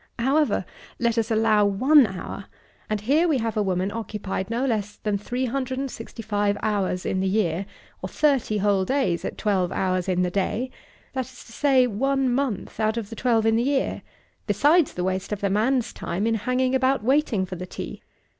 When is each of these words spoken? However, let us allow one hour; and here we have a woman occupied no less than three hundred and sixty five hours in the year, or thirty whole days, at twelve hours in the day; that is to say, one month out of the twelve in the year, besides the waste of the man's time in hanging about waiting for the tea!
However, 0.17 0.65
let 0.97 1.19
us 1.19 1.29
allow 1.29 1.63
one 1.63 2.07
hour; 2.07 2.45
and 2.89 3.01
here 3.01 3.27
we 3.27 3.37
have 3.37 3.55
a 3.55 3.61
woman 3.61 3.91
occupied 3.91 4.49
no 4.49 4.65
less 4.65 4.95
than 4.95 5.15
three 5.19 5.45
hundred 5.45 5.77
and 5.77 5.91
sixty 5.91 6.23
five 6.23 6.57
hours 6.63 7.05
in 7.05 7.19
the 7.19 7.27
year, 7.27 7.67
or 8.01 8.09
thirty 8.09 8.57
whole 8.57 8.83
days, 8.83 9.23
at 9.23 9.37
twelve 9.37 9.71
hours 9.71 10.09
in 10.09 10.23
the 10.23 10.31
day; 10.31 10.71
that 11.13 11.25
is 11.27 11.43
to 11.45 11.51
say, 11.51 11.85
one 11.85 12.33
month 12.33 12.79
out 12.79 12.97
of 12.97 13.11
the 13.11 13.15
twelve 13.15 13.45
in 13.45 13.57
the 13.57 13.61
year, 13.61 14.01
besides 14.47 14.91
the 14.93 15.03
waste 15.03 15.31
of 15.31 15.39
the 15.41 15.51
man's 15.51 15.93
time 15.93 16.25
in 16.25 16.33
hanging 16.33 16.73
about 16.73 17.03
waiting 17.03 17.45
for 17.45 17.55
the 17.55 17.67
tea! 17.67 18.01